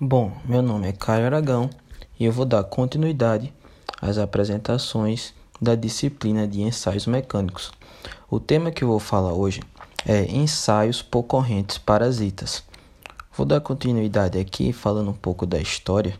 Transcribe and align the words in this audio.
Bom, 0.00 0.30
meu 0.44 0.62
nome 0.62 0.86
é 0.86 0.92
Caio 0.92 1.26
Aragão 1.26 1.68
e 2.20 2.24
eu 2.24 2.30
vou 2.30 2.44
dar 2.44 2.62
continuidade 2.62 3.52
às 4.00 4.16
apresentações 4.16 5.34
da 5.60 5.74
disciplina 5.74 6.46
de 6.46 6.62
ensaios 6.62 7.04
mecânicos. 7.04 7.72
O 8.30 8.38
tema 8.38 8.70
que 8.70 8.84
eu 8.84 8.88
vou 8.88 9.00
falar 9.00 9.32
hoje 9.32 9.60
é 10.06 10.22
ensaios 10.30 11.02
por 11.02 11.24
correntes 11.24 11.78
parasitas. 11.78 12.62
Vou 13.36 13.44
dar 13.44 13.60
continuidade 13.60 14.38
aqui 14.38 14.72
falando 14.72 15.10
um 15.10 15.14
pouco 15.14 15.44
da 15.44 15.58
história. 15.58 16.14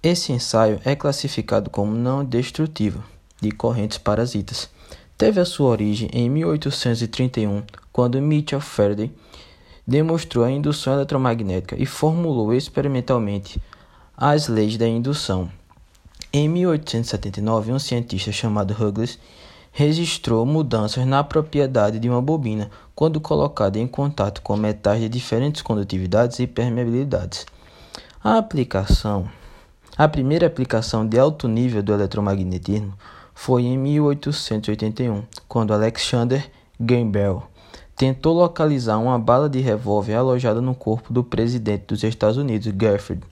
Esse 0.00 0.30
ensaio 0.30 0.80
é 0.84 0.94
classificado 0.94 1.70
como 1.70 1.96
não 1.96 2.24
destrutivo 2.24 3.02
de 3.40 3.50
correntes 3.50 3.98
parasitas. 3.98 4.70
Teve 5.16 5.40
a 5.40 5.44
sua 5.44 5.70
origem 5.70 6.08
em 6.12 6.30
1831, 6.30 7.64
quando 7.92 8.22
Mitchell 8.22 8.60
Faraday 8.60 9.10
demonstrou 9.88 10.44
a 10.44 10.50
indução 10.50 10.92
eletromagnética 10.92 11.74
e 11.78 11.86
formulou 11.86 12.52
experimentalmente 12.52 13.58
as 14.14 14.46
leis 14.46 14.76
da 14.76 14.86
indução. 14.86 15.50
Em 16.30 16.46
1879, 16.46 17.72
um 17.72 17.78
cientista 17.78 18.30
chamado 18.30 18.76
Hughes 18.78 19.18
registrou 19.72 20.44
mudanças 20.44 21.06
na 21.06 21.24
propriedade 21.24 21.98
de 21.98 22.06
uma 22.06 22.20
bobina 22.20 22.70
quando 22.94 23.18
colocada 23.18 23.78
em 23.78 23.86
contato 23.86 24.42
com 24.42 24.58
metais 24.58 25.00
de 25.00 25.08
diferentes 25.08 25.62
condutividades 25.62 26.38
e 26.38 26.46
permeabilidades. 26.46 27.46
A 28.22 28.36
aplicação, 28.36 29.26
a 29.96 30.06
primeira 30.06 30.46
aplicação 30.46 31.06
de 31.06 31.18
alto 31.18 31.48
nível 31.48 31.82
do 31.82 31.94
eletromagnetismo 31.94 32.92
foi 33.34 33.62
em 33.62 33.78
1881, 33.78 35.22
quando 35.48 35.72
Alexander 35.72 36.50
Graham 36.78 37.10
Bell 37.10 37.48
tentou 37.98 38.32
localizar 38.32 38.96
uma 38.98 39.18
bala 39.18 39.48
de 39.48 39.58
revólver 39.58 40.14
alojada 40.14 40.60
no 40.60 40.72
corpo 40.72 41.12
do 41.12 41.24
presidente 41.24 41.86
dos 41.88 42.04
Estados 42.04 42.36
Unidos, 42.36 42.68
Garfield. 42.68 43.24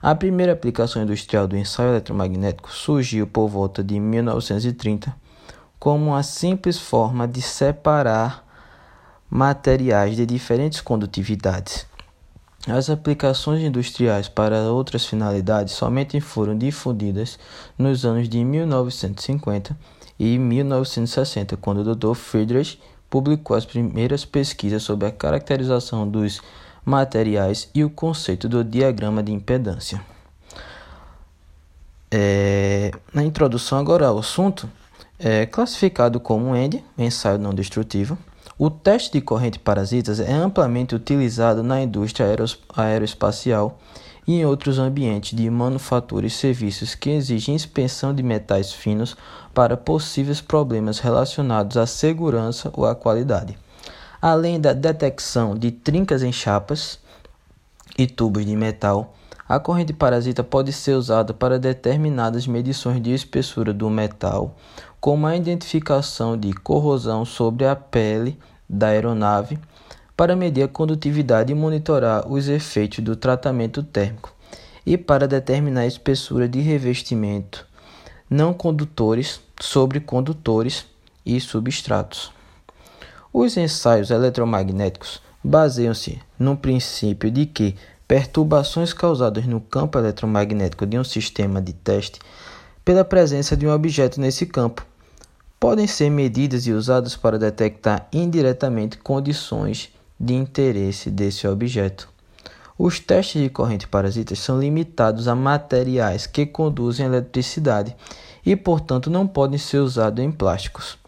A 0.00 0.14
primeira 0.14 0.52
aplicação 0.52 1.02
industrial 1.02 1.48
do 1.48 1.56
ensaio 1.56 1.90
eletromagnético 1.90 2.72
surgiu 2.72 3.26
por 3.26 3.48
volta 3.48 3.82
de 3.82 3.98
1930 3.98 5.14
como 5.76 6.10
uma 6.10 6.22
simples 6.22 6.78
forma 6.78 7.26
de 7.26 7.42
separar 7.42 8.46
materiais 9.28 10.14
de 10.14 10.24
diferentes 10.24 10.80
condutividades. 10.80 11.84
As 12.68 12.90
aplicações 12.90 13.60
industriais 13.60 14.28
para 14.28 14.70
outras 14.70 15.04
finalidades 15.04 15.74
somente 15.74 16.20
foram 16.20 16.56
difundidas 16.56 17.38
nos 17.76 18.04
anos 18.04 18.28
de 18.28 18.44
1950 18.44 19.76
e 20.18 20.38
1960, 20.38 21.56
quando 21.56 21.78
o 21.78 21.94
Dr. 21.94 22.14
Friedrich 22.14 22.78
publicou 23.10 23.56
as 23.56 23.66
primeiras 23.66 24.24
pesquisas 24.24 24.82
sobre 24.84 25.08
a 25.08 25.10
caracterização 25.10 26.08
dos 26.08 26.40
materiais 26.84 27.68
e 27.74 27.84
o 27.84 27.90
conceito 27.90 28.48
do 28.48 28.64
diagrama 28.64 29.22
de 29.22 29.32
impedância. 29.32 30.00
É, 32.10 32.90
na 33.12 33.22
introdução 33.22 33.78
agora 33.78 34.06
ao 34.06 34.18
assunto, 34.18 34.70
é 35.18 35.44
classificado 35.44 36.18
como 36.18 36.56
END, 36.56 36.82
ensaio 36.96 37.38
não 37.38 37.52
destrutivo. 37.52 38.16
O 38.58 38.70
teste 38.70 39.12
de 39.12 39.20
corrente 39.20 39.58
parasitas 39.58 40.20
é 40.20 40.32
amplamente 40.32 40.94
utilizado 40.94 41.62
na 41.62 41.82
indústria 41.82 42.26
aeroespacial 42.76 43.78
e 44.26 44.34
em 44.34 44.44
outros 44.44 44.78
ambientes 44.78 45.36
de 45.36 45.48
manufatura 45.50 46.26
e 46.26 46.30
serviços 46.30 46.94
que 46.94 47.10
exigem 47.10 47.54
inspeção 47.54 48.14
de 48.14 48.22
metais 48.22 48.72
finos 48.72 49.16
para 49.52 49.76
possíveis 49.76 50.40
problemas 50.40 50.98
relacionados 50.98 51.76
à 51.76 51.86
segurança 51.86 52.70
ou 52.74 52.86
à 52.86 52.94
qualidade. 52.94 53.58
Além 54.20 54.60
da 54.60 54.72
detecção 54.72 55.54
de 55.54 55.70
trincas 55.70 56.22
em 56.22 56.32
chapas 56.32 56.98
e 57.98 58.06
tubos 58.06 58.44
de 58.44 58.54
metal, 58.54 59.14
a 59.48 59.58
corrente 59.58 59.92
parasita 59.92 60.44
pode 60.44 60.72
ser 60.72 60.92
usada 60.92 61.34
para 61.34 61.58
determinadas 61.58 62.46
medições 62.46 63.02
de 63.02 63.12
espessura 63.12 63.72
do 63.72 63.90
metal, 63.90 64.54
como 65.00 65.26
a 65.26 65.34
identificação 65.34 66.36
de 66.36 66.52
corrosão 66.52 67.24
sobre 67.24 67.66
a 67.66 67.74
pele 67.74 68.38
da 68.68 68.88
aeronave 68.88 69.58
para 70.20 70.36
medir 70.36 70.62
a 70.64 70.68
condutividade 70.68 71.50
e 71.50 71.54
monitorar 71.54 72.30
os 72.30 72.46
efeitos 72.46 73.02
do 73.02 73.16
tratamento 73.16 73.82
térmico, 73.82 74.30
e 74.84 74.98
para 74.98 75.26
determinar 75.26 75.80
a 75.80 75.86
espessura 75.86 76.46
de 76.46 76.60
revestimento 76.60 77.66
não 78.28 78.52
condutores 78.52 79.40
sobre 79.58 79.98
condutores 79.98 80.84
e 81.24 81.40
substratos. 81.40 82.30
Os 83.32 83.56
ensaios 83.56 84.10
eletromagnéticos 84.10 85.22
baseiam-se 85.42 86.20
no 86.38 86.54
princípio 86.54 87.30
de 87.30 87.46
que 87.46 87.74
perturbações 88.06 88.92
causadas 88.92 89.46
no 89.46 89.58
campo 89.58 89.98
eletromagnético 89.98 90.84
de 90.84 90.98
um 90.98 91.04
sistema 91.04 91.62
de 91.62 91.72
teste 91.72 92.20
pela 92.84 93.06
presença 93.06 93.56
de 93.56 93.66
um 93.66 93.72
objeto 93.72 94.20
nesse 94.20 94.44
campo 94.44 94.84
podem 95.58 95.86
ser 95.86 96.10
medidas 96.10 96.66
e 96.66 96.72
usadas 96.72 97.16
para 97.16 97.38
detectar 97.38 98.06
indiretamente 98.12 98.98
condições 98.98 99.90
de 100.20 100.34
interesse 100.34 101.10
desse 101.10 101.48
objeto. 101.48 102.08
Os 102.78 103.00
testes 103.00 103.42
de 103.42 103.48
corrente 103.48 103.86
parasitas 103.86 104.38
são 104.38 104.60
limitados 104.60 105.26
a 105.26 105.34
materiais 105.34 106.26
que 106.26 106.44
conduzem 106.44 107.06
eletricidade 107.06 107.96
e, 108.44 108.54
portanto, 108.54 109.08
não 109.08 109.26
podem 109.26 109.58
ser 109.58 109.78
usados 109.78 110.22
em 110.22 110.30
plásticos. 110.30 110.98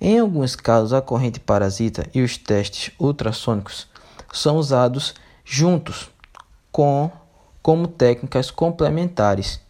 Em 0.00 0.18
alguns 0.18 0.54
casos, 0.54 0.92
a 0.92 1.02
corrente 1.02 1.40
parasita 1.40 2.06
e 2.14 2.22
os 2.22 2.36
testes 2.36 2.94
ultrassônicos 3.00 3.88
são 4.32 4.56
usados 4.56 5.14
juntos 5.44 6.10
com, 6.70 7.10
como 7.62 7.88
técnicas 7.88 8.50
complementares. 8.50 9.60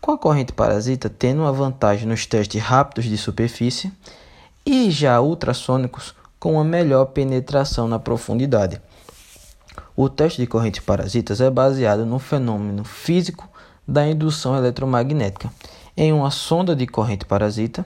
Com 0.00 0.12
a 0.12 0.18
corrente 0.18 0.52
parasita 0.52 1.08
tendo 1.08 1.42
uma 1.42 1.52
vantagem 1.52 2.08
nos 2.08 2.26
testes 2.26 2.60
rápidos 2.60 3.04
de 3.04 3.16
superfície 3.16 3.92
e 4.64 4.90
já 4.90 5.20
ultrassônicos 5.20 6.14
com 6.40 6.54
uma 6.54 6.64
melhor 6.64 7.04
penetração 7.06 7.86
na 7.86 7.98
profundidade. 7.98 8.80
O 9.94 10.08
teste 10.08 10.40
de 10.40 10.46
correntes 10.46 10.82
parasitas 10.82 11.40
é 11.42 11.50
baseado 11.50 12.06
no 12.06 12.18
fenômeno 12.18 12.82
físico 12.82 13.46
da 13.86 14.06
indução 14.08 14.56
eletromagnética. 14.56 15.52
Em 15.94 16.12
uma 16.12 16.30
sonda 16.30 16.74
de 16.74 16.86
corrente 16.86 17.26
parasita, 17.26 17.84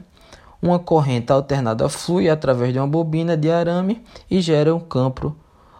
uma 0.62 0.78
corrente 0.78 1.32
alternada 1.32 1.88
flui 1.88 2.30
através 2.30 2.72
de 2.72 2.78
uma 2.78 2.86
bobina 2.86 3.36
de 3.36 3.50
arame 3.50 4.02
e 4.30 4.40
gera 4.40 4.74
um 4.74 4.80
campo 4.80 5.34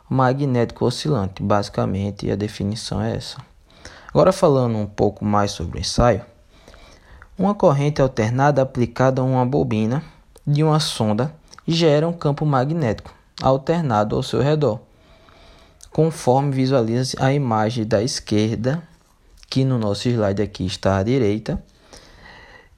magnético 0.09 0.85
oscilante. 0.85 1.43
Basicamente, 1.43 2.31
a 2.31 2.37
definição 2.37 3.01
é 3.01 3.17
essa. 3.17 3.39
Agora, 4.09 4.33
falando 4.33 4.77
um 4.77 4.87
pouco 4.87 5.25
mais 5.25 5.53
sobre 5.53 5.79
o 5.79 5.81
ensaio, 5.81 6.23
uma 7.39 7.55
corrente 7.55 8.03
alternada 8.03 8.63
aplicada 8.63 9.23
a 9.23 9.25
uma 9.25 9.47
bobina 9.47 10.03
de 10.47 10.63
uma 10.63 10.81
sonda 10.81 11.35
gera 11.67 12.07
um 12.07 12.13
campo 12.13 12.45
magnético 12.45 13.15
alternado 13.43 14.17
ao 14.17 14.23
seu 14.23 14.41
redor, 14.41 14.81
conforme 15.91 16.53
visualiza 16.53 17.17
a 17.21 17.33
imagem 17.33 17.85
da 17.85 18.03
esquerda, 18.03 18.83
que 19.49 19.65
no 19.65 19.79
nosso 19.79 20.09
slide 20.09 20.43
aqui 20.43 20.67
está 20.67 20.99
à 20.99 21.03
direita. 21.03 21.63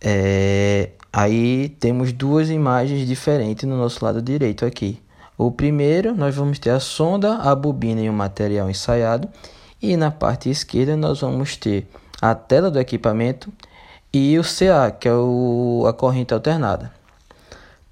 É, 0.01 0.91
aí 1.13 1.71
temos 1.81 2.13
duas 2.13 2.51
imagens 2.51 3.07
diferentes 3.07 3.69
no 3.69 3.77
nosso 3.77 4.05
lado 4.05 4.21
direito 4.21 4.65
aqui. 4.65 5.01
O 5.39 5.51
primeiro, 5.51 6.15
nós 6.15 6.35
vamos 6.35 6.59
ter 6.59 6.71
a 6.71 6.81
sonda, 6.81 7.37
a 7.37 7.55
bobina 7.55 8.01
e 8.01 8.09
o 8.09 8.13
material 8.13 8.71
ensaiado. 8.71 9.29
E 9.81 9.97
na 9.97 10.11
parte 10.11 10.49
esquerda, 10.49 10.97
nós 10.97 11.21
vamos 11.21 11.57
ter 11.57 11.87
a 12.21 12.35
tela 12.35 12.71
do 12.71 12.81
equipamento 12.81 13.53
e 14.13 14.39
o 14.39 14.43
CA, 14.43 14.91
que 14.91 15.07
é 15.07 15.15
o, 15.15 15.85
a 15.87 15.93
corrente 15.93 16.33
alternada. 16.33 16.91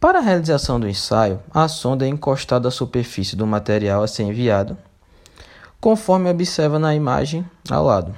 Para 0.05 0.19
a 0.19 0.23
realização 0.23 0.79
do 0.79 0.87
ensaio, 0.87 1.41
a 1.51 1.67
sonda 1.67 2.05
é 2.05 2.09
encostada 2.11 2.69
à 2.69 2.71
superfície 2.71 3.35
do 3.35 3.47
material 3.47 4.03
a 4.03 4.07
ser 4.07 4.25
enviado, 4.25 4.77
conforme 5.81 6.29
observa 6.29 6.79
na 6.79 6.95
imagem 6.95 7.43
ao 7.71 7.87
lado. 7.87 8.15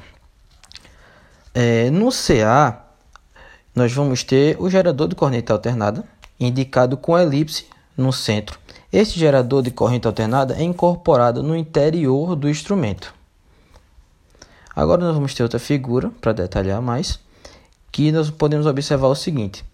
É, 1.55 1.89
no 1.91 2.11
CA, 2.11 2.85
nós 3.73 3.93
vamos 3.93 4.25
ter 4.25 4.61
o 4.61 4.69
gerador 4.69 5.07
de 5.07 5.15
corrente 5.15 5.53
alternada, 5.53 6.03
indicado 6.41 6.97
com 6.97 7.17
elipse 7.17 7.69
no 7.97 8.13
centro. 8.13 8.59
Este 8.93 9.17
gerador 9.17 9.63
de 9.63 9.71
corrente 9.71 10.09
alternada 10.09 10.57
é 10.57 10.65
incorporado 10.65 11.41
no 11.41 11.55
interior 11.55 12.35
do 12.35 12.51
instrumento. 12.51 13.15
Agora 14.75 15.05
nós 15.05 15.15
vamos 15.15 15.35
ter 15.35 15.45
outra 15.45 15.61
figura 15.61 16.11
para 16.21 16.33
detalhar 16.33 16.83
mais, 16.83 17.21
que 17.93 18.11
nós 18.11 18.29
podemos 18.29 18.67
observar 18.67 19.07
o 19.07 19.15
seguinte: 19.15 19.65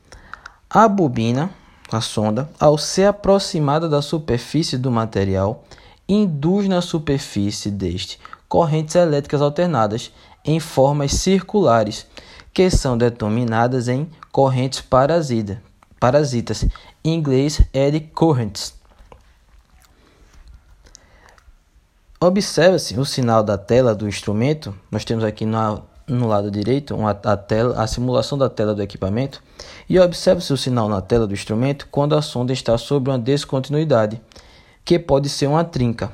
a 0.68 0.86
bobina 0.86 1.50
a 1.96 2.00
sonda, 2.00 2.48
ao 2.58 2.78
ser 2.78 3.06
aproximada 3.06 3.88
da 3.88 4.02
superfície 4.02 4.78
do 4.78 4.90
material, 4.90 5.64
induz 6.08 6.68
na 6.68 6.80
superfície 6.80 7.70
deste 7.70 8.18
correntes 8.48 8.94
elétricas 8.94 9.40
alternadas 9.40 10.12
em 10.44 10.60
formas 10.60 11.12
circulares, 11.12 12.06
que 12.52 12.68
são 12.68 12.98
denominadas 12.98 13.88
em 13.88 14.10
correntes 14.30 14.80
parasita, 14.80 15.62
parasitas, 15.98 16.66
em 17.02 17.14
inglês 17.14 17.62
eddy 17.72 18.00
currents. 18.00 18.74
Observa-se 22.20 22.98
o 23.00 23.04
sinal 23.04 23.42
da 23.42 23.58
tela 23.58 23.94
do 23.94 24.06
instrumento. 24.06 24.72
Nós 24.90 25.04
temos 25.04 25.24
aqui 25.24 25.44
no, 25.44 25.82
no 26.12 26.26
lado 26.26 26.50
direito 26.50 26.94
uma, 26.94 27.10
a, 27.10 27.36
tela, 27.36 27.82
a 27.82 27.86
simulação 27.86 28.36
da 28.36 28.48
tela 28.48 28.74
do 28.74 28.82
equipamento. 28.82 29.42
E 29.88 29.98
observa-se 29.98 30.52
o 30.52 30.56
sinal 30.56 30.88
na 30.88 31.00
tela 31.00 31.26
do 31.26 31.34
instrumento 31.34 31.88
quando 31.90 32.14
a 32.14 32.22
sonda 32.22 32.52
está 32.52 32.76
sobre 32.78 33.10
uma 33.10 33.18
descontinuidade, 33.18 34.20
que 34.84 34.98
pode 34.98 35.28
ser 35.28 35.46
uma 35.46 35.64
trinca. 35.64 36.12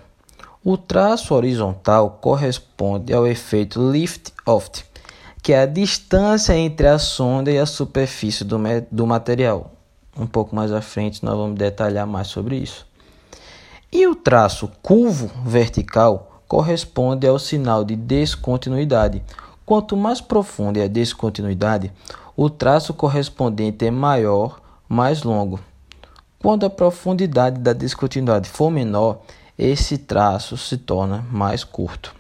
O 0.64 0.76
traço 0.76 1.34
horizontal 1.34 2.18
corresponde 2.20 3.12
ao 3.12 3.26
efeito 3.26 3.90
lift-off, 3.90 4.84
que 5.42 5.52
é 5.52 5.62
a 5.62 5.66
distância 5.66 6.56
entre 6.56 6.86
a 6.86 6.98
sonda 6.98 7.50
e 7.50 7.58
a 7.58 7.66
superfície 7.66 8.44
do, 8.44 8.58
do 8.90 9.06
material. 9.06 9.72
Um 10.18 10.26
pouco 10.26 10.54
mais 10.54 10.72
à 10.72 10.80
frente 10.80 11.24
nós 11.24 11.36
vamos 11.36 11.56
detalhar 11.56 12.06
mais 12.06 12.26
sobre 12.26 12.56
isso. 12.56 12.86
E 13.90 14.06
o 14.06 14.14
traço 14.14 14.70
curvo 14.82 15.30
vertical 15.46 16.42
corresponde 16.48 17.26
ao 17.26 17.38
sinal 17.38 17.84
de 17.84 17.94
descontinuidade. 17.94 19.22
Quanto 19.68 19.98
mais 19.98 20.18
profunda 20.18 20.80
é 20.80 20.84
a 20.84 20.88
descontinuidade, 20.88 21.92
o 22.34 22.48
traço 22.48 22.94
correspondente 22.94 23.84
é 23.84 23.90
maior, 23.90 24.62
mais 24.88 25.24
longo. 25.24 25.60
Quando 26.38 26.64
a 26.64 26.70
profundidade 26.70 27.60
da 27.60 27.74
descontinuidade 27.74 28.48
for 28.48 28.70
menor, 28.70 29.20
esse 29.58 29.98
traço 29.98 30.56
se 30.56 30.78
torna 30.78 31.22
mais 31.30 31.64
curto. 31.64 32.14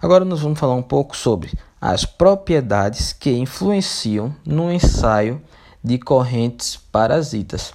Agora 0.00 0.24
nós 0.24 0.38
vamos 0.38 0.56
falar 0.56 0.76
um 0.76 0.84
pouco 0.84 1.16
sobre 1.16 1.52
as 1.80 2.04
propriedades 2.04 3.12
que 3.12 3.32
influenciam 3.32 4.32
no 4.46 4.70
ensaio 4.70 5.42
de 5.82 5.98
correntes 5.98 6.76
parasitas. 6.76 7.74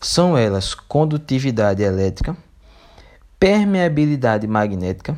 São 0.00 0.34
elas 0.34 0.72
condutividade 0.74 1.82
elétrica, 1.82 2.34
permeabilidade 3.38 4.46
magnética, 4.46 5.14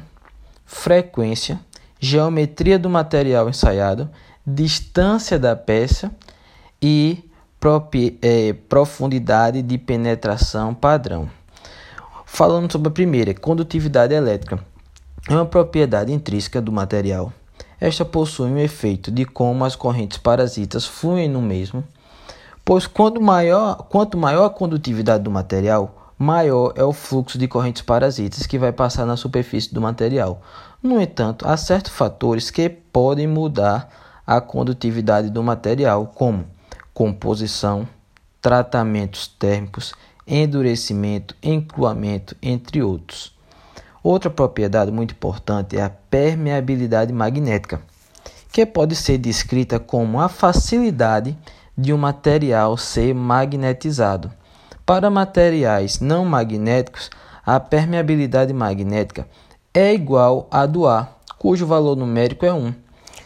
frequência, 0.65 1.61
geometria 1.99 2.79
do 2.79 2.89
material 2.91 3.49
ensaiado, 3.49 4.11
distância 4.47 5.39
da 5.39 5.57
peça 5.57 6.11
e 6.81 7.25
é, 8.23 8.53
profundidade 8.69 9.61
de 9.63 9.77
penetração 9.77 10.73
padrão. 10.73 11.29
Falando 12.25 12.71
sobre 12.71 12.89
a 12.89 12.93
primeira, 12.93 13.35
condutividade 13.35 14.15
elétrica. 14.15 14.59
É 15.29 15.35
uma 15.35 15.47
propriedade 15.47 16.13
intrínseca 16.13 16.61
do 16.61 16.71
material. 16.71 17.33
Esta 17.81 18.05
possui 18.05 18.51
um 18.51 18.59
efeito 18.59 19.11
de 19.11 19.25
como 19.25 19.65
as 19.65 19.75
correntes 19.75 20.19
parasitas 20.19 20.87
fluem 20.87 21.29
no 21.29 21.43
mesmo, 21.43 21.83
pois 22.65 22.87
quanto 22.87 23.21
maior, 23.21 23.87
quanto 23.89 24.17
maior 24.17 24.45
a 24.45 24.51
condutividade 24.51 25.25
do 25.25 25.31
material, 25.31 26.06
maior 26.19 26.73
é 26.77 26.85
o 26.85 26.93
fluxo 26.93 27.39
de 27.39 27.47
correntes 27.47 27.83
parasitas 27.83 28.47
que 28.47 28.59
vai 28.59 28.73
passar 28.73 29.05
na 29.05 29.17
superfície 29.17 29.73
do 29.73 29.81
material. 29.81 30.41
No 30.83 31.01
entanto, 31.01 31.47
há 31.47 31.57
certos 31.57 31.93
fatores 31.93 32.51
que 32.51 32.69
podem 32.69 33.27
mudar 33.27 33.89
a 34.27 34.41
condutividade 34.41 35.31
do 35.31 35.43
material, 35.43 36.13
como 36.15 36.47
composição, 36.93 37.87
tratamentos 38.41 39.29
térmicos, 39.29 39.95
endurecimento, 40.27 41.37
encruamento, 41.43 42.37
entre 42.43 42.83
outros. 42.83 43.35
Outra 44.03 44.31
propriedade 44.31 44.91
muito 44.91 45.13
importante 45.13 45.77
é 45.77 45.83
a 45.83 45.91
permeabilidade 45.91 47.13
magnética, 47.13 47.81
que 48.53 48.65
pode 48.65 48.95
ser 48.97 49.19
descrita 49.19 49.79
como 49.79 50.21
a 50.21 50.29
facilidade 50.29 51.37
de 51.77 51.93
um 51.93 51.99
material 51.99 52.77
ser 52.77 53.15
magnetizado. 53.15 54.31
Para 54.87 55.11
materiais 55.11 55.99
não 55.99 56.25
magnéticos, 56.25 57.11
a 57.45 57.59
permeabilidade 57.59 58.53
magnética 58.53 59.27
é 59.75 59.93
igual 59.93 60.47
à 60.49 60.65
do 60.65 60.87
ar, 60.87 61.19
cujo 61.41 61.67
valor 61.67 61.97
numérico 61.97 62.47
é 62.47 62.53
1. 62.53 62.73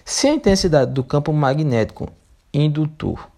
Se 0.03 0.27
a 0.27 0.33
intensidade 0.33 0.93
do 0.93 1.05
campo 1.05 1.35
magnético 1.35 2.09
indutor 2.55 3.29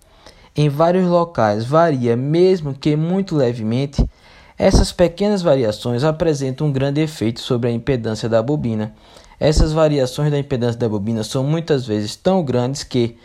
em 0.54 0.68
vários 0.68 1.08
locais 1.08 1.64
varia, 1.64 2.14
mesmo 2.14 2.72
que 2.72 2.94
muito 2.94 3.34
levemente, 3.34 4.08
essas 4.56 4.92
pequenas 4.92 5.42
variações 5.42 6.04
apresentam 6.04 6.68
um 6.68 6.72
grande 6.72 7.00
efeito 7.00 7.40
sobre 7.40 7.70
a 7.70 7.72
impedância 7.72 8.28
da 8.28 8.40
bobina. 8.40 8.94
Essas 9.40 9.72
variações 9.72 10.30
da 10.30 10.38
impedância 10.38 10.78
da 10.78 10.88
bobina 10.88 11.24
são 11.24 11.42
muitas 11.42 11.84
vezes 11.84 12.14
tão 12.14 12.44
grandes 12.44 12.84
que, 12.84 13.18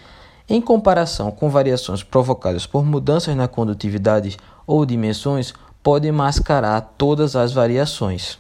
em 0.50 0.60
comparação 0.60 1.30
com 1.30 1.52
variações 1.52 2.02
provocadas 2.02 2.66
por 2.66 2.84
mudanças 2.84 3.36
na 3.36 3.48
condutividade 3.48 4.36
ou 4.68 4.86
dimensões, 4.86 5.54
podem 5.82 6.12
mascarar 6.12 6.82
todas 6.98 7.36
as 7.36 7.54
variações. 7.54 8.38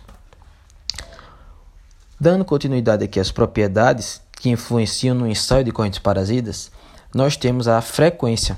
Dando 2.19 2.44
continuidade 2.44 3.06
aqui 3.06 3.19
às 3.19 3.31
propriedades 3.31 4.21
que 4.33 4.50
influenciam 4.50 5.15
no 5.15 5.27
ensaio 5.27 5.63
de 5.63 5.71
correntes 5.71 6.00
parasitas, 6.00 6.69
nós 7.15 7.38
temos 7.38 7.68
a 7.68 7.81
frequência. 7.81 8.57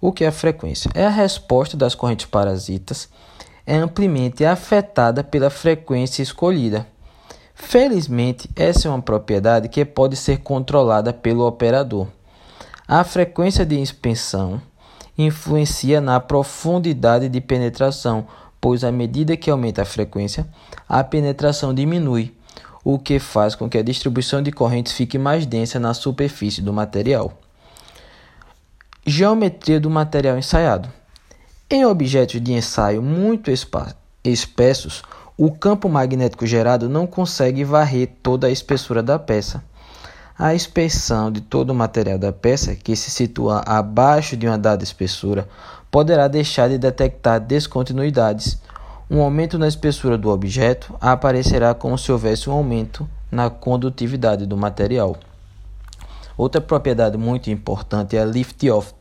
O 0.00 0.12
que 0.12 0.24
é 0.24 0.28
a 0.28 0.32
frequência? 0.32 0.90
É 0.94 1.04
a 1.04 1.10
resposta 1.10 1.76
das 1.76 1.94
correntes 1.94 2.26
parasitas 2.26 3.08
é 3.70 3.76
amplamente 3.76 4.44
afetada 4.44 5.22
pela 5.22 5.48
frequência 5.48 6.22
escolhida. 6.22 6.86
Felizmente, 7.54 8.50
essa 8.56 8.88
é 8.88 8.90
uma 8.90 9.00
propriedade 9.00 9.68
que 9.68 9.84
pode 9.84 10.16
ser 10.16 10.38
controlada 10.38 11.12
pelo 11.12 11.46
operador. 11.46 12.08
A 12.88 13.04
frequência 13.04 13.64
de 13.64 13.80
expansão 13.80 14.60
influencia 15.26 16.00
na 16.00 16.20
profundidade 16.20 17.28
de 17.28 17.40
penetração, 17.40 18.26
pois 18.60 18.84
à 18.84 18.92
medida 18.92 19.36
que 19.36 19.50
aumenta 19.50 19.82
a 19.82 19.86
frequência, 19.86 20.46
a 20.88 21.02
penetração 21.02 21.74
diminui, 21.74 22.34
o 22.84 22.98
que 22.98 23.18
faz 23.18 23.54
com 23.54 23.68
que 23.68 23.78
a 23.78 23.82
distribuição 23.82 24.42
de 24.42 24.52
correntes 24.52 24.92
fique 24.92 25.18
mais 25.18 25.46
densa 25.46 25.78
na 25.78 25.94
superfície 25.94 26.62
do 26.62 26.72
material. 26.72 27.32
Geometria 29.06 29.80
do 29.80 29.90
material 29.90 30.38
ensaiado. 30.38 30.88
Em 31.68 31.84
objetos 31.84 32.40
de 32.40 32.52
ensaio 32.52 33.02
muito 33.02 33.50
espessos, 34.24 35.02
o 35.36 35.50
campo 35.50 35.88
magnético 35.88 36.46
gerado 36.46 36.88
não 36.88 37.06
consegue 37.06 37.64
varrer 37.64 38.10
toda 38.22 38.46
a 38.46 38.50
espessura 38.50 39.02
da 39.02 39.18
peça. 39.18 39.64
A 40.42 40.54
inspeção 40.54 41.30
de 41.30 41.42
todo 41.42 41.68
o 41.68 41.74
material 41.74 42.18
da 42.18 42.32
peça, 42.32 42.74
que 42.74 42.96
se 42.96 43.10
situa 43.10 43.60
abaixo 43.66 44.38
de 44.38 44.46
uma 44.46 44.56
dada 44.56 44.82
espessura, 44.82 45.46
poderá 45.90 46.28
deixar 46.28 46.70
de 46.70 46.78
detectar 46.78 47.38
descontinuidades. 47.38 48.58
Um 49.10 49.20
aumento 49.20 49.58
na 49.58 49.68
espessura 49.68 50.16
do 50.16 50.30
objeto 50.30 50.96
aparecerá 50.98 51.74
como 51.74 51.98
se 51.98 52.10
houvesse 52.10 52.48
um 52.48 52.54
aumento 52.54 53.06
na 53.30 53.50
condutividade 53.50 54.46
do 54.46 54.56
material. 54.56 55.14
Outra 56.38 56.58
propriedade 56.58 57.18
muito 57.18 57.50
importante 57.50 58.16
é 58.16 58.22
a 58.22 58.24
lift-off, 58.24 58.94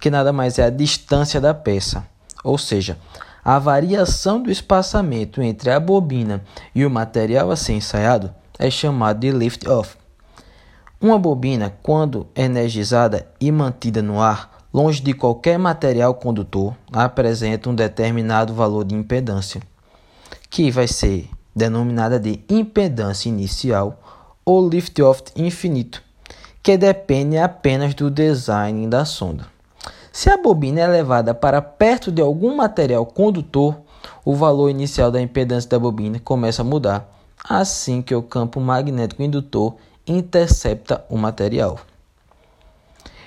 que 0.00 0.08
nada 0.08 0.32
mais 0.32 0.58
é 0.58 0.64
a 0.64 0.70
distância 0.70 1.38
da 1.38 1.52
peça, 1.52 2.02
ou 2.42 2.56
seja, 2.56 2.96
a 3.44 3.58
variação 3.58 4.42
do 4.42 4.50
espaçamento 4.50 5.42
entre 5.42 5.70
a 5.70 5.78
bobina 5.78 6.42
e 6.74 6.86
o 6.86 6.90
material 6.90 7.50
a 7.50 7.56
ser 7.56 7.74
ensaiado 7.74 8.34
é 8.58 8.70
chamada 8.70 9.18
de 9.18 9.30
lift-off. 9.30 10.00
Uma 11.02 11.18
bobina, 11.18 11.74
quando 11.82 12.28
energizada 12.32 13.26
e 13.40 13.50
mantida 13.50 14.00
no 14.00 14.20
ar, 14.20 14.66
longe 14.72 15.02
de 15.02 15.12
qualquer 15.12 15.58
material 15.58 16.14
condutor, 16.14 16.76
apresenta 16.92 17.68
um 17.68 17.74
determinado 17.74 18.54
valor 18.54 18.84
de 18.84 18.94
impedância, 18.94 19.60
que 20.48 20.70
vai 20.70 20.86
ser 20.86 21.28
denominada 21.56 22.20
de 22.20 22.38
impedância 22.48 23.28
inicial 23.28 24.00
ou 24.44 24.68
lift-off 24.68 25.24
infinito 25.34 26.00
que 26.62 26.76
depende 26.76 27.36
apenas 27.36 27.92
do 27.92 28.08
design 28.08 28.86
da 28.86 29.04
sonda. 29.04 29.46
Se 30.12 30.30
a 30.30 30.36
bobina 30.36 30.82
é 30.82 30.86
levada 30.86 31.34
para 31.34 31.60
perto 31.60 32.12
de 32.12 32.22
algum 32.22 32.54
material 32.54 33.04
condutor, 33.04 33.76
o 34.24 34.36
valor 34.36 34.68
inicial 34.68 35.10
da 35.10 35.20
impedância 35.20 35.68
da 35.68 35.78
bobina 35.80 36.20
começa 36.20 36.62
a 36.62 36.64
mudar 36.64 37.10
assim 37.42 38.00
que 38.00 38.14
o 38.14 38.22
campo 38.22 38.60
magnético 38.60 39.20
indutor 39.20 39.74
intercepta 40.06 41.04
o 41.08 41.16
material. 41.16 41.78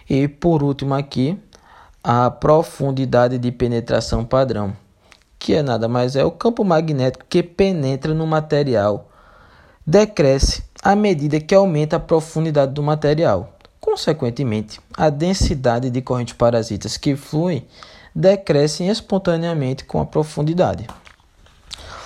E 0.10 0.27
por 0.27 0.62
último 0.62 0.94
aqui, 0.94 1.39
a 2.03 2.29
profundidade 2.29 3.38
de 3.38 3.51
penetração 3.51 4.24
padrão, 4.24 4.75
que 5.39 5.53
é 5.53 5.63
nada 5.63 5.88
mais 5.88 6.15
é 6.15 6.24
o 6.24 6.32
campo 6.32 6.63
magnético 6.63 7.25
que 7.27 7.41
penetra 7.41 8.13
no 8.13 8.27
material, 8.27 9.10
decresce 9.86 10.63
à 10.84 10.96
medida 10.96 11.39
que 11.39 11.55
aumenta 11.55 11.96
a 11.96 12.00
profundidade 12.00 12.74
do 12.74 12.84
material. 12.84 13.58
Consequentemente, 13.79 14.79
a 14.96 15.10
densidade 15.10 15.89
de 15.89 16.01
correntes 16.01 16.34
parasitas 16.34 16.98
que 16.98 17.15
fluem 17.15 17.67
decresce 18.13 18.84
espontaneamente 18.84 19.84
com 19.84 20.00
a 20.00 20.05
profundidade. 20.05 20.88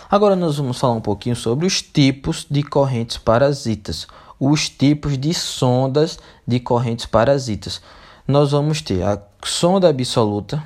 Agora 0.10 0.36
nós 0.36 0.58
vamos 0.58 0.80
falar 0.80 0.94
um 0.94 1.02
pouquinho 1.02 1.36
sobre 1.36 1.68
os 1.68 1.82
tipos 1.82 2.46
de 2.50 2.64
correntes 2.64 3.18
parasitas, 3.18 4.08
os 4.40 4.70
tipos 4.70 5.18
de 5.18 5.34
sondas 5.34 6.18
de 6.48 6.60
correntes 6.60 7.06
parasitas. 7.06 7.82
Nós 8.28 8.52
vamos 8.52 8.82
ter 8.82 9.04
a 9.04 9.22
sonda 9.44 9.90
absoluta, 9.90 10.64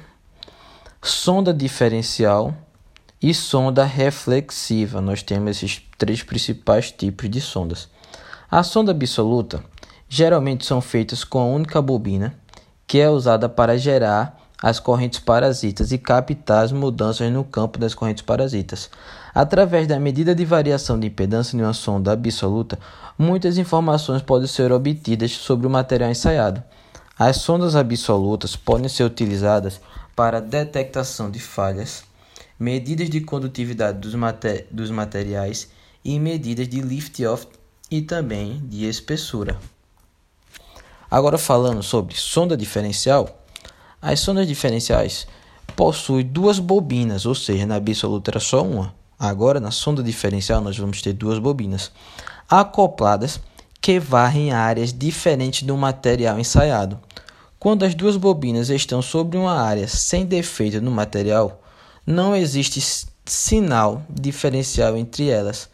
sonda 1.02 1.54
diferencial 1.54 2.54
e 3.22 3.34
sonda 3.34 3.84
reflexiva. 3.84 5.02
Nós 5.02 5.24
temos 5.24 5.58
esses 5.58 5.82
três 5.98 6.22
principais 6.22 6.92
tipos 6.92 7.30
de 7.30 7.42
sondas. 7.42 7.90
A 8.52 8.62
sonda 8.62 8.92
absoluta 8.92 9.64
geralmente 10.08 10.66
são 10.66 10.80
feitas 10.80 11.24
com 11.24 11.40
a 11.40 11.46
única 11.46 11.82
bobina, 11.82 12.36
que 12.86 13.00
é 13.00 13.10
usada 13.10 13.50
para 13.50 13.78
gerar 13.78 14.40
as 14.62 14.80
correntes 14.80 15.20
parasitas 15.20 15.92
e 15.92 15.98
captar 15.98 16.64
as 16.64 16.72
mudanças 16.72 17.32
no 17.32 17.44
campo 17.44 17.80
das 17.80 17.96
correntes 17.96 18.22
parasitas. 18.22 18.90
Através 19.34 19.88
da 19.88 20.00
medida 20.00 20.36
de 20.36 20.46
variação 20.46 21.00
de 21.00 21.08
impedância 21.08 21.58
de 21.58 21.64
uma 21.64 21.74
sonda 21.74 22.12
absoluta, 22.12 22.78
muitas 23.18 23.58
informações 23.58 24.22
podem 24.22 24.48
ser 24.48 24.72
obtidas 24.72 25.32
sobre 25.32 25.66
o 25.66 25.70
material 25.70 26.12
ensaiado. 26.12 26.64
As 27.18 27.38
sondas 27.38 27.76
absolutas 27.76 28.56
podem 28.56 28.88
ser 28.88 29.04
utilizadas 29.04 29.82
para 30.16 30.40
detectação 30.40 31.32
de 31.32 31.40
falhas, 31.40 32.04
medidas 32.60 33.10
de 33.10 33.22
condutividade 33.22 33.98
dos, 33.98 34.14
mater 34.14 34.68
dos 34.70 34.92
materiais 34.92 35.70
e 36.06 36.20
medidas 36.20 36.68
de 36.68 36.82
lift-off 36.82 37.48
e 37.90 38.02
também 38.02 38.62
de 38.68 38.86
espessura. 38.86 39.58
Agora 41.10 41.40
falando 41.40 41.82
sobre 41.82 42.16
sonda 42.16 42.56
diferencial, 42.56 43.44
as 44.00 44.20
sondas 44.20 44.48
diferenciais 44.48 45.26
possuem 45.76 46.26
duas 46.26 46.60
bobinas, 46.60 47.26
ou 47.26 47.34
seja, 47.34 47.66
na 47.66 47.76
absoluta 47.76 48.30
era 48.32 48.40
só 48.40 48.64
uma. 48.64 48.94
Agora 49.24 49.58
na 49.58 49.72
sonda 49.72 50.04
diferencial 50.04 50.60
nós 50.60 50.78
vamos 50.78 51.02
ter 51.02 51.14
duas 51.14 51.40
bobinas 51.40 51.90
acopladas 52.50 53.40
que 53.80 53.98
varrem 53.98 54.52
áreas 54.52 54.92
diferentes 54.92 55.64
do 55.64 55.78
material 55.78 56.38
ensaiado. 56.38 57.00
Quando 57.58 57.86
as 57.86 57.96
duas 57.96 58.18
bobinas 58.18 58.70
estão 58.70 59.02
sobre 59.02 59.38
uma 59.38 59.54
área 59.54 59.88
sem 59.88 60.26
defeito 60.26 60.82
no 60.82 60.92
material, 60.92 61.64
não 62.06 62.36
existe 62.36 63.08
sinal 63.24 64.04
diferencial 64.10 64.98
entre 64.98 65.30
elas, 65.30 65.70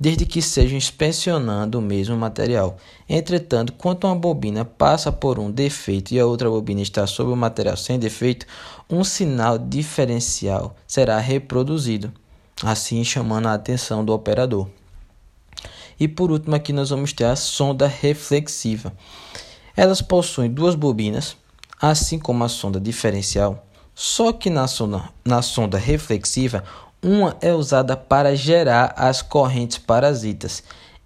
desde 0.00 0.24
que 0.24 0.40
sejam 0.40 0.78
inspecionando 0.78 1.78
o 1.78 1.82
mesmo 1.82 2.16
material. 2.16 2.78
Entretanto, 3.06 3.74
quando 3.74 4.04
uma 4.04 4.16
bobina 4.16 4.64
passa 4.64 5.12
por 5.12 5.38
um 5.38 5.50
defeito 5.50 6.12
e 6.12 6.18
a 6.18 6.24
outra 6.24 6.48
bobina 6.48 6.80
está 6.80 7.06
sobre 7.06 7.34
o 7.34 7.36
material 7.36 7.76
sem 7.76 7.98
defeito, 7.98 8.46
um 8.88 9.04
sinal 9.04 9.58
diferencial 9.58 10.74
será 10.86 11.18
reproduzido, 11.18 12.10
assim 12.64 13.04
chamando 13.04 13.46
a 13.46 13.54
atenção 13.54 14.02
do 14.02 14.12
operador. 14.12 14.68
E 16.00 16.08
por 16.08 16.30
último, 16.30 16.56
aqui 16.56 16.72
nós 16.72 16.90
vamos 16.90 17.12
ter 17.12 17.24
a 17.24 17.36
sonda 17.36 17.86
reflexiva. 17.86 18.92
Elas 19.76 20.00
possuem 20.00 20.50
duas 20.50 20.74
bobinas, 20.74 21.36
assim 21.80 22.18
como 22.18 22.42
a 22.42 22.48
sonda 22.48 22.80
diferencial, 22.80 23.66
só 23.94 24.32
que 24.32 24.48
na 24.48 24.66
sonda, 24.66 25.04
na 25.24 25.42
sonda 25.42 25.78
reflexiva, 25.78 26.64
uma 27.02 27.36
é 27.40 27.52
usada 27.52 27.96
para 27.96 28.34
gerar 28.34 28.94
as 28.96 29.20
correntes 29.20 29.76
parasitas, 29.76 30.62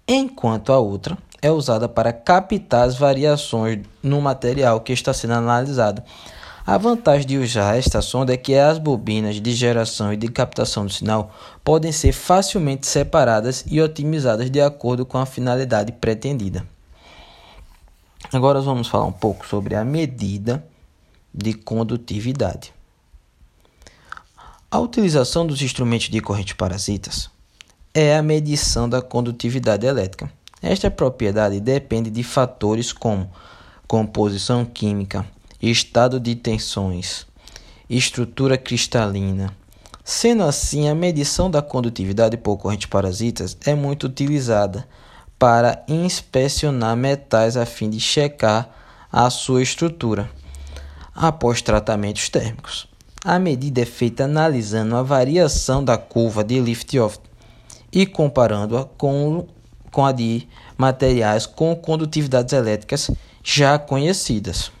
enquanto 0.07 0.71
a 0.71 0.79
outra 0.79 1.17
é 1.41 1.51
usada 1.51 1.87
para 1.89 2.13
captar 2.13 2.87
as 2.87 2.97
variações 2.97 3.85
no 4.01 4.21
material 4.21 4.79
que 4.81 4.93
está 4.93 5.13
sendo 5.13 5.33
analisado. 5.33 6.01
A 6.69 6.77
vantagem 6.77 7.25
de 7.25 7.35
usar 7.39 7.79
esta 7.79 7.99
sonda 7.99 8.31
é 8.31 8.37
que 8.37 8.53
as 8.53 8.77
bobinas 8.77 9.41
de 9.41 9.51
geração 9.53 10.13
e 10.13 10.15
de 10.15 10.27
captação 10.27 10.85
do 10.85 10.91
sinal 10.93 11.33
podem 11.63 11.91
ser 11.91 12.11
facilmente 12.11 12.85
separadas 12.85 13.65
e 13.65 13.81
otimizadas 13.81 14.51
de 14.51 14.61
acordo 14.61 15.03
com 15.03 15.17
a 15.17 15.25
finalidade 15.25 15.91
pretendida. 15.93 16.63
Agora 18.31 18.61
vamos 18.61 18.87
falar 18.87 19.05
um 19.05 19.11
pouco 19.11 19.47
sobre 19.47 19.73
a 19.73 19.83
medida 19.83 20.63
de 21.33 21.55
condutividade. 21.55 22.71
A 24.69 24.77
utilização 24.77 25.47
dos 25.47 25.63
instrumentos 25.63 26.07
de 26.07 26.21
corrente 26.21 26.53
parasitas 26.53 27.31
é 27.95 28.15
a 28.15 28.21
medição 28.21 28.87
da 28.87 29.01
condutividade 29.01 29.87
elétrica. 29.87 30.31
Esta 30.61 30.91
propriedade 30.91 31.59
depende 31.59 32.11
de 32.11 32.21
fatores 32.21 32.93
como 32.93 33.27
composição 33.87 34.63
química, 34.63 35.25
estado 35.61 36.19
de 36.19 36.35
tensões, 36.35 37.27
estrutura 37.89 38.57
cristalina. 38.57 39.55
Sendo 40.03 40.43
assim, 40.43 40.89
a 40.89 40.95
medição 40.95 41.51
da 41.51 41.61
condutividade 41.61 42.37
por 42.37 42.57
corrente 42.57 42.87
parasitas 42.87 43.57
é 43.65 43.75
muito 43.75 44.07
utilizada 44.07 44.87
para 45.37 45.83
inspecionar 45.87 46.95
metais 46.95 47.55
a 47.55 47.65
fim 47.65 47.89
de 47.89 47.99
checar 47.99 48.69
a 49.11 49.29
sua 49.29 49.61
estrutura 49.61 50.29
após 51.13 51.61
tratamentos 51.61 52.29
térmicos. 52.29 52.87
A 53.23 53.37
medida 53.37 53.81
é 53.81 53.85
feita 53.85 54.23
analisando 54.23 54.95
a 54.95 55.03
variação 55.03 55.83
da 55.83 55.97
curva 55.97 56.43
de 56.43 56.59
lift-off 56.59 57.19
e 57.91 58.05
comparando-a 58.05 58.85
com, 58.85 59.45
com 59.91 60.05
a 60.05 60.11
de 60.11 60.47
materiais 60.77 61.45
com 61.45 61.75
condutividades 61.75 62.53
elétricas 62.53 63.11
já 63.43 63.77
conhecidas. 63.77 64.71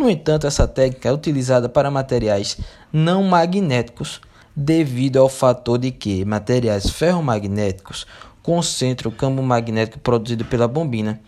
No 0.00 0.08
entanto, 0.08 0.46
essa 0.46 0.66
técnica 0.66 1.10
é 1.10 1.12
utilizada 1.12 1.68
para 1.68 1.90
materiais 1.90 2.56
não 2.90 3.22
magnéticos 3.22 4.22
devido 4.56 5.18
ao 5.18 5.28
fator 5.28 5.78
de 5.78 5.90
que 5.90 6.24
materiais 6.24 6.88
ferromagnéticos 6.88 8.06
concentra 8.42 9.06
o 9.10 9.12
campo 9.12 9.42
magnético 9.42 9.98
produzido 9.98 10.42
pela 10.46 10.66
bobina, 10.66 11.20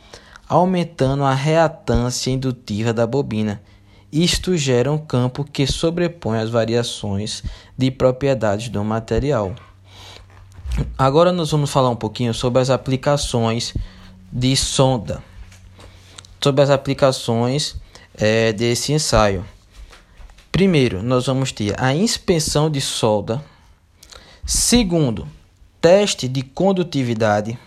aumentando 0.49 1.23
a 1.23 1.35
reatância 1.35 2.31
indutiva 2.31 2.95
da 2.95 3.07
bobina. 3.07 3.61
Isto 4.11 4.57
gera 4.57 4.91
um 4.91 4.97
campo 4.97 5.45
que 5.45 5.67
sobrepõe 5.67 6.39
as 6.39 6.49
variações 6.49 7.43
de 7.77 7.91
propriedades 7.91 8.71
do 8.71 8.83
material. 8.83 9.55
Agora 10.97 11.31
nós 11.31 11.51
vamos 11.51 11.71
falar 11.71 11.91
um 11.91 11.97
pouquinho 11.97 12.33
sobre 12.33 12.63
as 12.63 12.71
aplicações 12.71 13.75
de 14.33 14.57
sonda, 14.57 15.23
sobre 16.41 16.63
as 16.63 16.71
aplicações 16.71 17.82
é, 18.15 18.53
desse 18.53 18.93
ensaio. 18.93 19.45
Primeiro, 20.51 21.03
nós 21.03 21.27
vamos 21.27 21.51
ter 21.51 21.75
a 21.81 21.95
inspeção 21.95 22.71
de 22.71 22.81
solda. 22.81 23.43
Segundo, 24.45 25.27
teste 25.81 26.29
de 26.29 26.43
condutividade. 26.43 27.59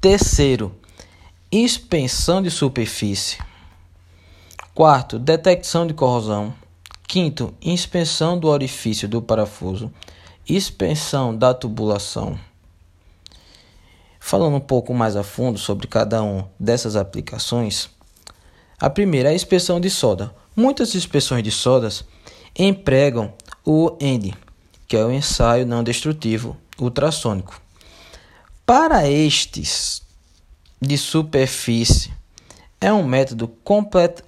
Terceiro, 0.00 0.74
inspeção 1.50 2.42
de 2.42 2.50
superfície. 2.50 3.38
Quarto, 4.74 5.18
detecção 5.18 5.86
de 5.86 5.94
corrosão. 5.94 6.54
Quinto, 7.06 7.54
inspeção 7.62 8.38
do 8.38 8.48
orifício 8.48 9.08
do 9.08 9.22
parafuso. 9.22 9.92
Inspeção 10.48 11.36
da 11.36 11.54
tubulação. 11.54 12.38
Falando 14.20 14.56
um 14.56 14.60
pouco 14.60 14.92
mais 14.92 15.16
a 15.16 15.22
fundo 15.22 15.58
sobre 15.58 15.86
cada 15.86 16.22
uma 16.22 16.50
dessas 16.60 16.96
aplicações, 16.96 17.88
a 18.80 18.88
primeira 18.88 19.30
é 19.30 19.32
a 19.32 19.34
inspeção 19.34 19.80
de 19.80 19.90
solda. 19.90 20.32
Muitas 20.54 20.94
inspeções 20.94 21.42
de 21.42 21.50
soldas 21.50 22.04
empregam 22.56 23.32
o 23.64 23.96
END, 24.00 24.34
que 24.86 24.96
é 24.96 25.04
o 25.04 25.10
ensaio 25.10 25.66
não 25.66 25.82
destrutivo 25.82 26.56
ultrassônico. 26.80 27.60
Para 28.64 29.08
estes 29.08 30.02
de 30.80 30.96
superfície, 30.96 32.12
é 32.80 32.92
um 32.92 33.02
método 33.02 33.48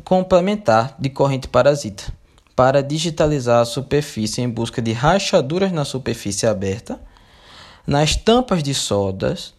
complementar 0.04 0.96
de 0.98 1.08
corrente 1.08 1.46
parasita 1.46 2.12
para 2.56 2.82
digitalizar 2.82 3.60
a 3.60 3.64
superfície 3.64 4.42
em 4.42 4.48
busca 4.48 4.82
de 4.82 4.92
rachaduras 4.92 5.72
na 5.72 5.84
superfície 5.84 6.46
aberta, 6.46 7.00
nas 7.86 8.16
tampas 8.16 8.62
de 8.62 8.74
soldas 8.74 9.54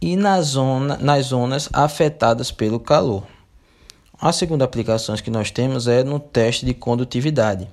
e 0.00 0.14
na 0.16 0.40
zona, 0.42 0.96
nas 0.98 1.26
zonas 1.26 1.68
afetadas 1.72 2.52
pelo 2.52 2.78
calor. 2.78 3.33
A 4.24 4.32
segunda 4.32 4.64
aplicação 4.64 5.14
que 5.16 5.30
nós 5.30 5.50
temos 5.50 5.86
é 5.86 6.02
no 6.02 6.18
teste 6.18 6.64
de 6.64 6.72
condutividade. 6.72 7.68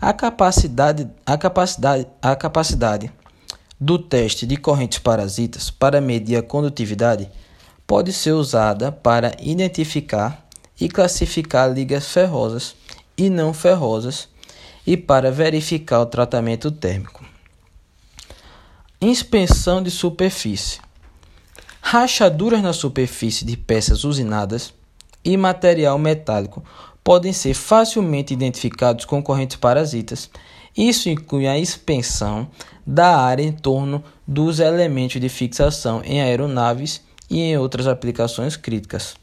A 0.00 0.12
capacidade, 0.12 1.10
a 1.26 1.36
capacidade, 1.36 2.06
a 2.22 2.36
capacidade 2.36 3.12
do 3.80 3.98
teste 3.98 4.46
de 4.46 4.56
correntes 4.56 5.00
parasitas 5.00 5.72
para 5.72 6.00
medir 6.00 6.36
a 6.36 6.42
condutividade 6.42 7.28
pode 7.84 8.12
ser 8.12 8.30
usada 8.30 8.92
para 8.92 9.34
identificar 9.40 10.46
e 10.80 10.88
classificar 10.88 11.68
ligas 11.72 12.06
ferrosas 12.06 12.76
e 13.16 13.28
não 13.28 13.52
ferrosas 13.52 14.28
e 14.86 14.96
para 14.96 15.32
verificar 15.32 15.98
o 15.98 16.06
tratamento 16.06 16.70
térmico. 16.70 17.24
Inspeção 19.00 19.82
de 19.82 19.90
superfície. 19.90 20.78
Rachaduras 21.80 22.62
na 22.62 22.72
superfície 22.72 23.44
de 23.44 23.56
peças 23.56 24.04
usinadas 24.04 24.77
e 25.24 25.36
material 25.36 25.98
metálico 25.98 26.64
podem 27.02 27.32
ser 27.32 27.54
facilmente 27.54 28.34
identificados 28.34 29.04
com 29.04 29.22
correntes 29.22 29.56
parasitas. 29.56 30.30
Isso 30.76 31.08
inclui 31.08 31.46
a 31.46 31.58
inspeção 31.58 32.48
da 32.86 33.18
área 33.18 33.42
em 33.42 33.52
torno 33.52 34.02
dos 34.26 34.60
elementos 34.60 35.20
de 35.20 35.28
fixação 35.28 36.02
em 36.04 36.20
aeronaves 36.20 37.00
e 37.30 37.40
em 37.40 37.56
outras 37.56 37.86
aplicações 37.86 38.56
críticas. 38.56 39.16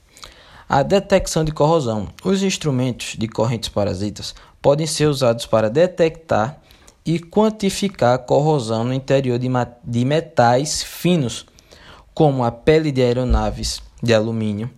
A 0.68 0.82
detecção 0.82 1.44
de 1.44 1.52
corrosão. 1.52 2.08
Os 2.24 2.42
instrumentos 2.42 3.16
de 3.18 3.28
correntes 3.28 3.70
parasitas 3.70 4.34
podem 4.62 4.88
ser 4.88 5.06
usados 5.06 5.46
para 5.46 5.70
detectar 5.70 6.60
e 7.06 7.20
quantificar 7.20 8.16
a 8.16 8.18
corrosão 8.18 8.84
no 8.84 8.94
interior 8.94 9.38
de, 9.38 9.48
de 9.84 10.06
metais 10.06 10.82
finos, 10.82 11.46
como 12.16 12.44
a 12.44 12.52
pele 12.52 12.92
de 12.92 13.04
aeronaves 13.04 13.80
de 14.02 14.12
alumínio. 14.12 14.72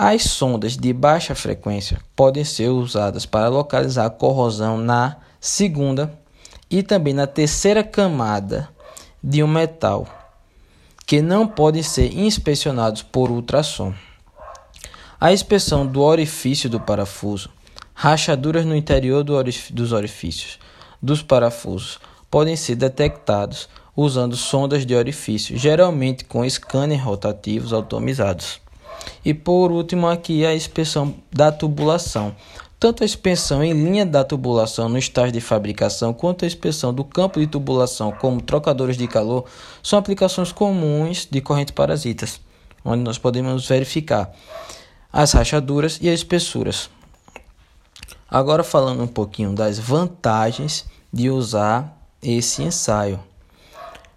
As 0.00 0.22
sondas 0.22 0.76
de 0.76 0.92
baixa 0.92 1.34
frequência 1.34 1.98
podem 2.14 2.44
ser 2.44 2.68
usadas 2.68 3.26
para 3.26 3.48
localizar 3.48 4.06
a 4.06 4.10
corrosão 4.10 4.78
na 4.78 5.16
segunda 5.40 6.16
e 6.70 6.84
também 6.84 7.12
na 7.12 7.26
terceira 7.26 7.82
camada 7.82 8.68
de 9.20 9.42
um 9.42 9.48
metal, 9.48 10.06
que 11.04 11.20
não 11.20 11.48
podem 11.48 11.82
ser 11.82 12.16
inspecionados 12.16 13.02
por 13.02 13.28
ultrassom. 13.28 13.92
A 15.20 15.32
inspeção 15.32 15.84
do 15.84 16.00
orifício 16.00 16.70
do 16.70 16.78
parafuso, 16.78 17.50
rachaduras 17.92 18.64
no 18.64 18.76
interior 18.76 19.24
do 19.24 19.34
orif 19.34 19.72
dos 19.72 19.90
orifícios 19.90 20.60
dos 21.02 21.22
parafusos 21.22 21.98
podem 22.30 22.54
ser 22.54 22.76
detectados 22.76 23.68
usando 23.96 24.36
sondas 24.36 24.86
de 24.86 24.94
orifício, 24.94 25.58
geralmente 25.58 26.24
com 26.24 26.48
scanners 26.48 27.02
rotativos 27.02 27.72
automizados. 27.72 28.60
E 29.24 29.32
por 29.34 29.70
último 29.70 30.06
aqui 30.06 30.44
a 30.44 30.54
inspeção 30.54 31.14
da 31.32 31.52
tubulação. 31.52 32.34
Tanto 32.80 33.02
a 33.02 33.06
inspeção 33.06 33.62
em 33.62 33.72
linha 33.72 34.06
da 34.06 34.22
tubulação 34.22 34.88
no 34.88 34.98
estágio 34.98 35.32
de 35.32 35.40
fabricação 35.40 36.14
quanto 36.14 36.44
a 36.44 36.48
inspeção 36.48 36.94
do 36.94 37.02
campo 37.02 37.40
de 37.40 37.46
tubulação 37.46 38.12
como 38.12 38.40
trocadores 38.40 38.96
de 38.96 39.08
calor 39.08 39.46
são 39.82 39.98
aplicações 39.98 40.52
comuns 40.52 41.26
de 41.28 41.40
correntes 41.40 41.74
parasitas, 41.74 42.40
onde 42.84 43.02
nós 43.02 43.18
podemos 43.18 43.66
verificar 43.66 44.32
as 45.12 45.32
rachaduras 45.32 45.98
e 46.00 46.08
as 46.08 46.20
espessuras. 46.20 46.88
Agora 48.30 48.62
falando 48.62 49.02
um 49.02 49.08
pouquinho 49.08 49.54
das 49.54 49.78
vantagens 49.78 50.84
de 51.12 51.30
usar 51.30 51.98
esse 52.22 52.62
ensaio. 52.62 53.18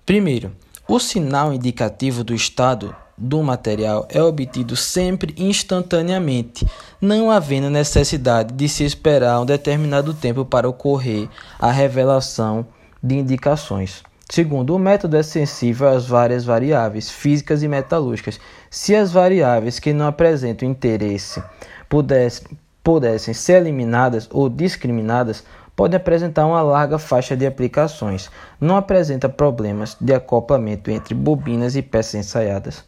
Primeiro, 0.05 0.55
o 0.87 0.99
sinal 0.99 1.53
indicativo 1.53 2.23
do 2.23 2.35
estado 2.35 2.95
do 3.17 3.43
material 3.43 4.07
é 4.09 4.21
obtido 4.21 4.75
sempre 4.75 5.33
instantaneamente, 5.37 6.65
não 6.99 7.29
havendo 7.29 7.69
necessidade 7.69 8.53
de 8.53 8.67
se 8.67 8.83
esperar 8.83 9.39
um 9.39 9.45
determinado 9.45 10.13
tempo 10.13 10.43
para 10.43 10.67
ocorrer 10.67 11.29
a 11.59 11.71
revelação 11.71 12.65
de 13.01 13.15
indicações. 13.15 14.03
Segundo, 14.31 14.73
o 14.73 14.79
método 14.79 15.17
é 15.17 15.23
sensível 15.23 15.89
às 15.89 16.07
várias 16.07 16.45
variáveis 16.45 17.09
físicas 17.09 17.61
e 17.63 17.67
metalúrgicas. 17.67 18.39
Se 18.69 18.95
as 18.95 19.11
variáveis 19.11 19.77
que 19.77 19.91
não 19.91 20.07
apresentam 20.07 20.69
interesse 20.69 21.43
pudessem, 21.89 22.47
pudessem 22.81 23.33
ser 23.33 23.57
eliminadas 23.57 24.29
ou 24.31 24.47
discriminadas, 24.47 25.43
pode 25.75 25.97
apresentar 25.97 26.45
uma 26.45 26.61
larga 26.61 26.97
faixa 26.97 27.35
de 27.35 27.45
aplicações. 27.45 28.29
Não 28.59 28.77
apresenta 28.77 29.27
problemas 29.27 29.97
de 29.99 30.13
acoplamento 30.13 30.89
entre 30.89 31.13
bobinas 31.13 31.75
e 31.75 31.81
peças 31.81 32.15
ensaiadas. 32.15 32.85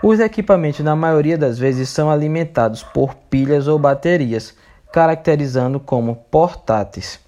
Os 0.00 0.20
equipamentos, 0.20 0.78
na 0.80 0.94
maioria 0.94 1.36
das 1.36 1.58
vezes, 1.58 1.88
são 1.88 2.08
alimentados 2.08 2.84
por 2.84 3.16
pilhas 3.16 3.66
ou 3.66 3.80
baterias, 3.80 4.54
caracterizando 4.92 5.80
como 5.80 6.14
portáteis. 6.30 7.18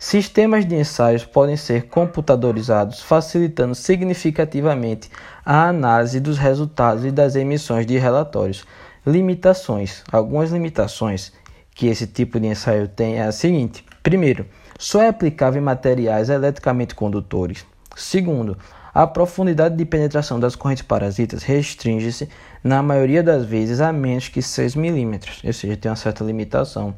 Sistemas 0.00 0.66
de 0.66 0.74
ensaios 0.74 1.24
podem 1.24 1.56
ser 1.56 1.86
computadorizados, 1.86 3.00
facilitando 3.00 3.74
significativamente 3.74 5.08
a 5.44 5.68
análise 5.68 6.18
dos 6.18 6.38
resultados 6.38 7.04
e 7.04 7.12
das 7.12 7.36
emissões 7.36 7.86
de 7.86 7.96
relatórios. 7.98 8.64
Limitações: 9.06 10.02
algumas 10.10 10.50
limitações 10.50 11.32
que 11.72 11.86
esse 11.86 12.06
tipo 12.06 12.40
de 12.40 12.48
ensaio 12.48 12.88
tem 12.88 13.18
é 13.18 13.22
a 13.22 13.32
seguinte: 13.32 13.84
primeiro, 14.02 14.44
só 14.76 15.00
é 15.02 15.08
aplicável 15.08 15.60
em 15.60 15.64
materiais 15.64 16.28
eletricamente 16.28 16.96
condutores. 16.96 17.64
Segundo, 17.96 18.56
a 18.92 19.06
profundidade 19.06 19.76
de 19.76 19.84
penetração 19.84 20.40
das 20.40 20.56
correntes 20.56 20.82
parasitas 20.82 21.42
restringe-se, 21.42 22.28
na 22.62 22.82
maioria 22.82 23.22
das 23.22 23.44
vezes, 23.44 23.80
a 23.80 23.92
menos 23.92 24.28
que 24.28 24.42
6 24.42 24.74
milímetros, 24.74 25.40
ou 25.44 25.52
seja, 25.52 25.76
tem 25.76 25.90
uma 25.90 25.96
certa 25.96 26.24
limitação. 26.24 26.94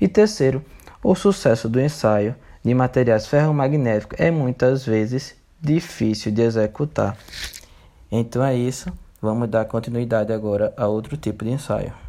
E 0.00 0.08
terceiro, 0.08 0.64
o 1.02 1.14
sucesso 1.14 1.68
do 1.68 1.80
ensaio 1.80 2.34
de 2.64 2.74
materiais 2.74 3.26
ferromagnéticos 3.26 4.18
é 4.18 4.30
muitas 4.30 4.86
vezes 4.86 5.34
difícil 5.60 6.32
de 6.32 6.42
executar. 6.42 7.16
Então 8.10 8.44
é 8.44 8.54
isso, 8.54 8.92
vamos 9.20 9.48
dar 9.48 9.64
continuidade 9.64 10.32
agora 10.32 10.72
a 10.76 10.86
outro 10.86 11.16
tipo 11.16 11.44
de 11.44 11.50
ensaio. 11.50 12.01